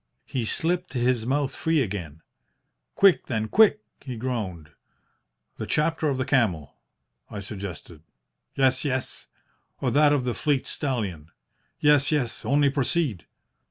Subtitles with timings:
[0.25, 2.21] He slipped his mouth free again.
[2.95, 4.71] "'Quick, then, quick!' he groaned.
[5.57, 6.73] "'The Chapter of the Camel?'
[7.29, 8.01] I suggested.
[8.55, 9.27] "'Yes, yes.'
[9.79, 11.29] "'Or that of the Fleet Stallion?'
[11.79, 12.43] "'Yes, yes.
[12.43, 13.27] Only proceed!'